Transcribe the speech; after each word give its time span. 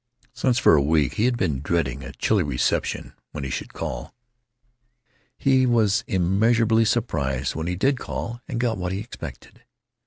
Since 0.33 0.57
for 0.57 0.75
a 0.75 0.81
week 0.81 1.13
he 1.13 1.25
had 1.25 1.37
been 1.37 1.61
dreading 1.61 2.01
a 2.03 2.11
chilly 2.13 2.41
reception 2.41 3.13
when 3.33 3.43
he 3.43 3.51
should 3.51 3.71
call, 3.71 4.15
he 5.37 5.67
was 5.67 6.03
immeasurably 6.07 6.85
surprised 6.85 7.53
when 7.53 7.67
he 7.67 7.75
did 7.75 7.99
call 7.99 8.41
and 8.47 8.59
got 8.59 8.79
what 8.79 8.93
he 8.93 8.99
expected. 8.99 9.61